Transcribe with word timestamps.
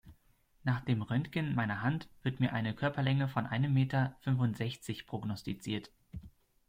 Nach 0.63 0.81
dem 0.81 1.03
Röntgen 1.03 1.53
meiner 1.53 1.83
Hand 1.83 2.09
wird 2.23 2.39
mir 2.39 2.53
eine 2.53 2.73
Körperlänge 2.73 3.27
von 3.29 3.45
einem 3.45 3.71
Meter 3.71 4.15
fünfundsechzig 4.21 5.05
prognostiziert. 5.05 5.91